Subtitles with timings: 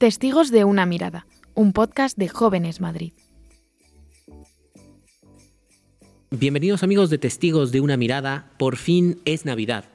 [0.00, 3.12] Testigos de una mirada, un podcast de Jóvenes Madrid.
[6.30, 9.90] Bienvenidos amigos de Testigos de una mirada, por fin es Navidad.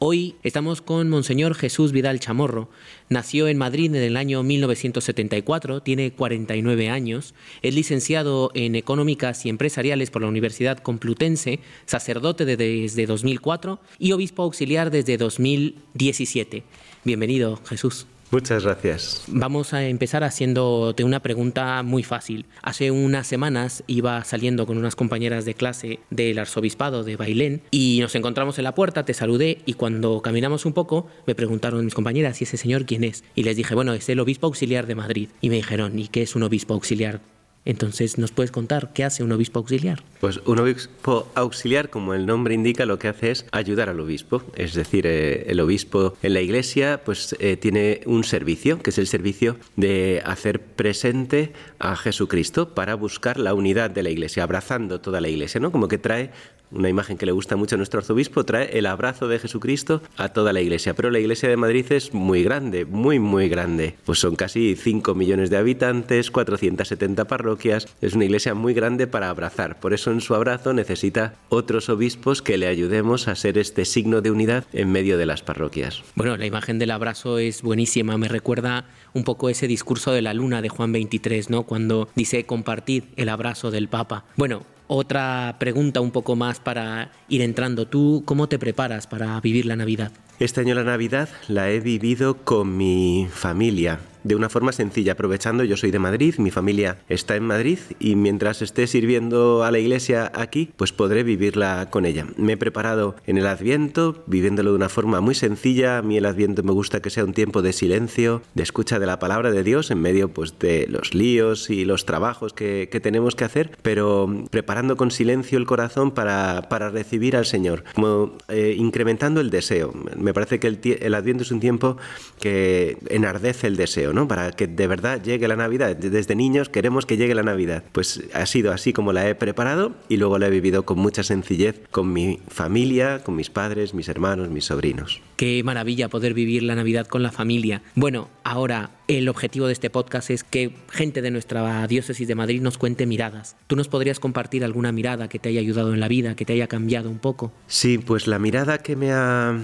[0.00, 2.68] Hoy estamos con Monseñor Jesús Vidal Chamorro.
[3.08, 7.32] Nació en Madrid en el año 1974, tiene 49 años,
[7.62, 14.42] es licenciado en Económicas y Empresariales por la Universidad Complutense, sacerdote desde 2004 y obispo
[14.42, 16.64] auxiliar desde 2017.
[17.04, 18.08] Bienvenido, Jesús.
[18.34, 19.22] Muchas gracias.
[19.28, 22.46] Vamos a empezar haciéndote una pregunta muy fácil.
[22.62, 27.98] Hace unas semanas iba saliendo con unas compañeras de clase del arzobispado de Bailén y
[28.00, 31.94] nos encontramos en la puerta, te saludé y cuando caminamos un poco me preguntaron mis
[31.94, 33.22] compañeras, ¿y ese señor quién es?
[33.36, 35.28] Y les dije, bueno, es el obispo auxiliar de Madrid.
[35.40, 37.20] Y me dijeron, ¿y qué es un obispo auxiliar?
[37.64, 40.02] Entonces, ¿nos puedes contar qué hace un obispo auxiliar?
[40.20, 44.42] Pues un obispo auxiliar, como el nombre indica, lo que hace es ayudar al obispo.
[44.54, 48.98] Es decir, eh, el obispo en la iglesia pues eh, tiene un servicio, que es
[48.98, 55.00] el servicio de hacer presente a Jesucristo para buscar la unidad de la iglesia, abrazando
[55.00, 55.72] toda la iglesia, ¿no?
[55.72, 56.30] Como que trae
[56.74, 60.30] una imagen que le gusta mucho a nuestro arzobispo, trae el abrazo de Jesucristo a
[60.30, 60.94] toda la iglesia.
[60.94, 63.96] Pero la iglesia de Madrid es muy grande, muy, muy grande.
[64.04, 67.88] Pues son casi 5 millones de habitantes, 470 parroquias.
[68.00, 69.80] Es una iglesia muy grande para abrazar.
[69.80, 74.20] Por eso en su abrazo necesita otros obispos que le ayudemos a ser este signo
[74.20, 76.02] de unidad en medio de las parroquias.
[76.14, 78.18] Bueno, la imagen del abrazo es buenísima.
[78.18, 81.62] Me recuerda un poco ese discurso de la luna de Juan 23, ¿no?
[81.64, 84.24] Cuando dice compartir el abrazo del Papa.
[84.36, 87.86] Bueno, otra pregunta un poco más para ir entrando.
[87.86, 90.12] ¿Tú cómo te preparas para vivir la Navidad?
[90.38, 95.64] Este año la Navidad la he vivido con mi familia de una forma sencilla, aprovechando,
[95.64, 99.78] yo soy de Madrid, mi familia está en Madrid y mientras esté sirviendo a la
[99.78, 102.26] iglesia aquí, pues podré vivirla con ella.
[102.36, 105.98] Me he preparado en el Adviento, viviéndolo de una forma muy sencilla.
[105.98, 109.06] A mí el Adviento me gusta que sea un tiempo de silencio, de escucha de
[109.06, 113.34] la palabra de Dios en medio pues de los líos y los trabajos que, tenemos
[113.34, 118.74] que hacer, pero preparando con silencio el corazón para, para recibir al Señor, como eh,
[118.78, 119.92] incrementando el deseo.
[120.16, 121.98] Me parece que el, el Adviento es un tiempo
[122.40, 124.13] que enardece el deseo.
[124.28, 125.96] Para que de verdad llegue la Navidad.
[125.96, 127.82] Desde niños queremos que llegue la Navidad.
[127.92, 131.22] Pues ha sido así como la he preparado y luego la he vivido con mucha
[131.22, 135.20] sencillez con mi familia, con mis padres, mis hermanos, mis sobrinos.
[135.36, 137.82] Qué maravilla poder vivir la Navidad con la familia.
[137.94, 142.62] Bueno, ahora el objetivo de este podcast es que gente de nuestra diócesis de Madrid
[142.62, 143.56] nos cuente miradas.
[143.66, 146.52] ¿Tú nos podrías compartir alguna mirada que te haya ayudado en la vida, que te
[146.52, 147.52] haya cambiado un poco?
[147.66, 149.58] Sí, pues la mirada que me ha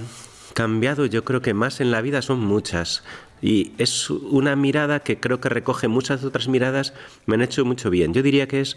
[0.55, 3.03] cambiado yo creo que más en la vida son muchas.
[3.43, 6.95] Y es una mirada que creo que recoge muchas otras miradas,
[7.27, 8.13] me han hecho mucho bien.
[8.13, 8.77] Yo diría que es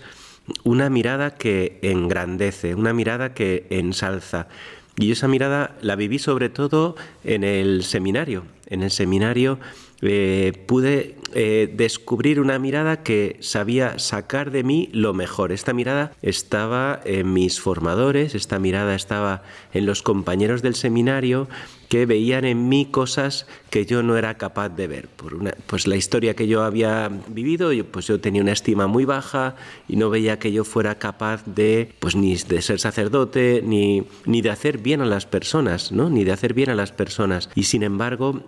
[0.63, 4.47] una mirada que engrandece, una mirada que ensalza.
[4.97, 8.43] Y esa mirada la viví sobre todo en el seminario.
[8.73, 9.59] En el seminario
[10.01, 15.51] eh, pude eh, descubrir una mirada que sabía sacar de mí lo mejor.
[15.51, 21.47] Esta mirada estaba en mis formadores, esta mirada estaba en los compañeros del seminario
[21.93, 25.07] que veían en mí cosas que yo no era capaz de ver.
[25.09, 28.87] Por una, pues la historia que yo había vivido, yo, pues yo tenía una estima
[28.87, 29.55] muy baja
[29.87, 34.41] y no veía que yo fuera capaz de, pues ni de ser sacerdote, ni, ni
[34.41, 36.09] de hacer bien a las personas, ¿no?
[36.09, 37.51] Ni de hacer bien a las personas.
[37.53, 38.41] Y sin embargo,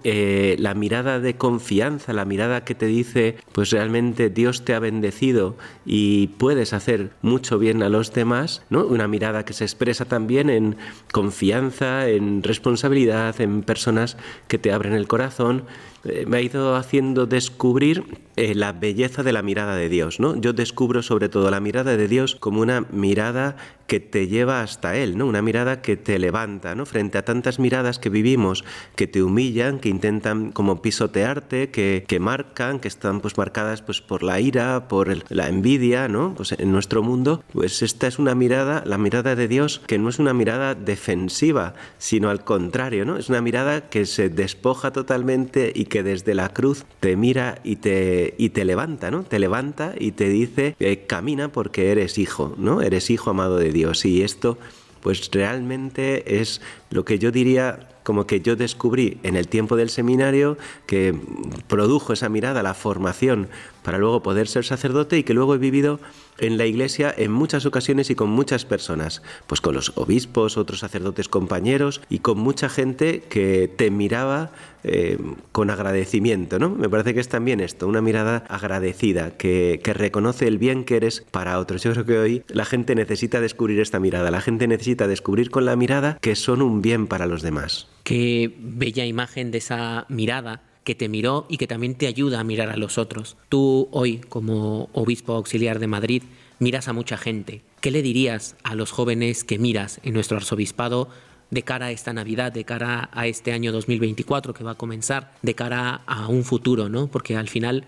[0.59, 5.55] la mirada de confianza, la mirada que te dice, pues realmente Dios te ha bendecido
[5.85, 8.85] y puedes hacer mucho bien a los demás, ¿no?
[8.85, 10.77] Una mirada que se expresa también en
[11.11, 14.17] confianza, en responsabilidad, en personas
[14.47, 15.63] que te abren el corazón,
[16.05, 18.03] eh, me ha ido haciendo descubrir
[18.35, 20.35] eh, la belleza de la mirada de Dios, ¿no?
[20.35, 23.55] Yo descubro sobre todo la mirada de Dios como una mirada
[23.87, 25.25] que te lleva hasta Él, ¿no?
[25.25, 26.85] Una mirada que te levanta, ¿no?
[26.85, 32.19] Frente a tantas miradas que vivimos, que te humillan, que intentan como pisotearte, que, que
[32.19, 36.33] marcan, que están pues marcadas pues por la ira, por la envidia, ¿no?
[36.35, 40.09] Pues en nuestro mundo, pues esta es una mirada, la mirada de Dios, que no
[40.09, 43.17] es una mirada defensiva, sino al contrario, ¿no?
[43.17, 47.77] Es una mirada que se despoja totalmente y que desde la cruz te mira y
[47.77, 49.23] te y te levanta, ¿no?
[49.23, 52.81] Te levanta y te dice, eh, camina porque eres hijo, ¿no?
[52.81, 54.05] Eres hijo amado de Dios.
[54.05, 54.57] Y esto,
[55.01, 59.89] pues realmente es lo que yo diría como que yo descubrí en el tiempo del
[59.89, 61.19] seminario que
[61.67, 63.49] produjo esa mirada, la formación
[63.81, 65.99] para luego poder ser sacerdote y que luego he vivido
[66.37, 70.79] en la iglesia en muchas ocasiones y con muchas personas, pues con los obispos, otros
[70.79, 74.51] sacerdotes compañeros y con mucha gente que te miraba
[74.83, 75.17] eh,
[75.51, 76.69] con agradecimiento, ¿no?
[76.69, 80.97] Me parece que es también esto, una mirada agradecida, que, que reconoce el bien que
[80.97, 81.81] eres para otros.
[81.81, 85.65] Yo creo que hoy la gente necesita descubrir esta mirada, la gente necesita descubrir con
[85.65, 87.87] la mirada que son un bien para los demás.
[88.05, 92.43] Qué bella imagen de esa mirada que te miró y que también te ayuda a
[92.43, 93.35] mirar a los otros.
[93.49, 96.21] Tú hoy, como obispo auxiliar de Madrid,
[96.59, 97.63] miras a mucha gente.
[97.81, 101.09] ¿Qué le dirías a los jóvenes que miras en nuestro arzobispado
[101.49, 105.33] de cara a esta Navidad, de cara a este año 2024 que va a comenzar,
[105.41, 107.07] de cara a un futuro, ¿no?
[107.07, 107.85] Porque al final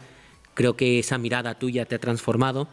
[0.55, 2.67] creo que esa mirada tuya te ha transformado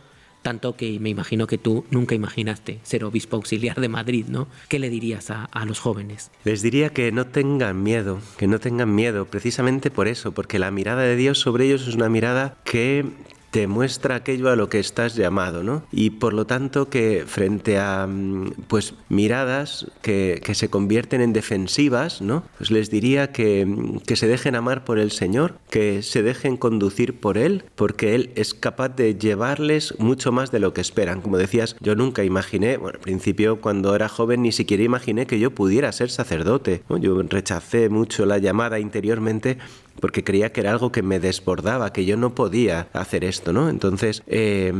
[0.44, 4.46] tanto que me imagino que tú nunca imaginaste ser obispo auxiliar de Madrid, ¿no?
[4.68, 6.30] ¿Qué le dirías a, a, los jóvenes?
[6.44, 10.70] Les diría que no tengan miedo, que no tengan miedo, precisamente por eso, porque la
[10.70, 13.06] mirada de Dios sobre ellos es una mirada que
[13.54, 15.84] te muestra aquello a lo que estás llamado, ¿no?
[15.92, 21.32] Y por lo tanto que frente a mm, pues miradas que, que se convierten en
[21.32, 22.42] defensivas, ¿no?
[22.58, 26.56] Pues les diría que, mm, que se dejen amar por el Señor, que se dejen
[26.56, 31.20] conducir por Él, porque Él es capaz de llevarles mucho más de lo que esperan.
[31.20, 35.38] Como decías, yo nunca imaginé, bueno, al principio cuando era joven ni siquiera imaginé que
[35.38, 36.82] yo pudiera ser sacerdote.
[37.00, 39.58] Yo rechacé mucho la llamada interiormente
[40.00, 43.68] porque creía que era algo que me desbordaba, que yo no podía hacer esto, ¿no?
[43.68, 44.72] Entonces, eh,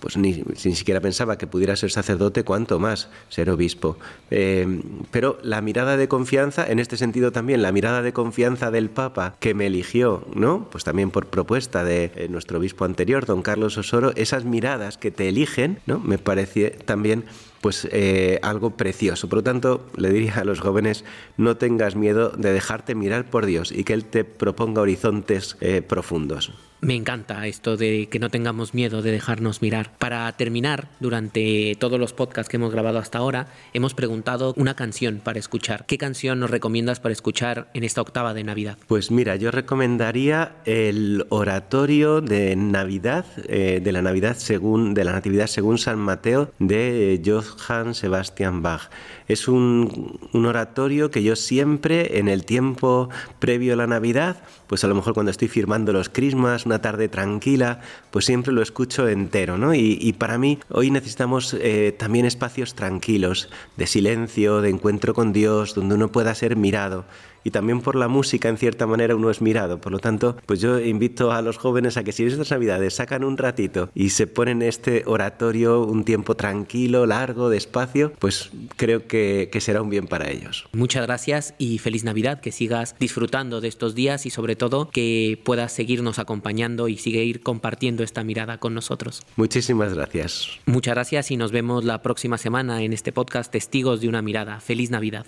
[0.00, 3.96] pues ni, ni, siquiera pensaba que pudiera ser sacerdote, cuanto más ser obispo.
[4.30, 8.90] Eh, pero la mirada de confianza, en este sentido también, la mirada de confianza del
[8.90, 10.68] Papa que me eligió, ¿no?
[10.70, 15.10] Pues también por propuesta de eh, nuestro obispo anterior, don Carlos Osoro, esas miradas que
[15.10, 15.98] te eligen, ¿no?
[15.98, 17.24] Me parece también
[17.62, 19.28] pues eh, algo precioso.
[19.28, 21.04] Por lo tanto, le diría a los jóvenes,
[21.38, 25.80] no tengas miedo de dejarte mirar por Dios y que Él te proponga horizontes eh,
[25.80, 26.52] profundos.
[26.84, 29.92] Me encanta esto de que no tengamos miedo de dejarnos mirar.
[29.98, 35.20] Para terminar, durante todos los podcasts que hemos grabado hasta ahora, hemos preguntado una canción
[35.22, 35.86] para escuchar.
[35.86, 38.78] ¿Qué canción nos recomiendas para escuchar en esta octava de Navidad?
[38.88, 45.12] Pues mira, yo recomendaría el oratorio de Navidad, eh, de la Navidad según, de la
[45.12, 48.90] Natividad según San Mateo de Johann Sebastian Bach.
[49.28, 53.08] Es un, un oratorio que yo siempre, en el tiempo
[53.38, 57.08] previo a la Navidad, pues a lo mejor cuando estoy firmando los crismas, una tarde
[57.08, 57.80] tranquila,
[58.10, 59.74] pues siempre lo escucho entero, ¿no?
[59.74, 65.74] Y, para mí hoy necesitamos eh, también espacios tranquilos, de silencio, de encuentro con Dios,
[65.74, 67.04] donde uno pueda ser mirado
[67.44, 69.80] y también por la música en cierta manera uno es mirado.
[69.80, 73.24] Por lo tanto, pues yo invito a los jóvenes a que si estas navidades sacan
[73.24, 79.48] un ratito y se ponen este oratorio un tiempo tranquilo, largo, despacio, pues creo que,
[79.52, 80.66] que será un bien para ellos.
[80.72, 85.40] Muchas gracias y feliz Navidad, que sigas disfrutando de estos días y sobre todo que
[85.44, 89.22] puedas seguirnos acompañando y seguir compartiendo esta mirada con nosotros.
[89.36, 90.48] Muchísimas gracias.
[90.66, 94.60] Muchas gracias y nos vemos la próxima semana en este podcast Testigos de una mirada.
[94.60, 95.26] Feliz Navidad.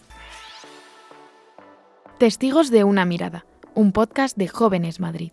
[2.18, 3.44] Testigos de una mirada,
[3.74, 5.32] un podcast de Jóvenes Madrid.